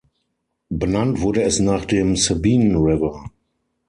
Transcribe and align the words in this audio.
Benannt 0.71 1.21
wurde 1.21 1.43
es 1.43 1.59
nach 1.59 1.85
dem 1.85 2.15
Sabine 2.15 2.73
River. 2.75 3.29